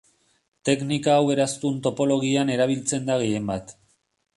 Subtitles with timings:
[0.69, 3.81] Teknika hau eraztun topologian erabiltzen da gehien bat.